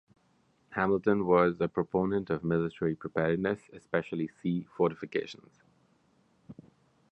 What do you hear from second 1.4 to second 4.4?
a proponent of military preparedness, especially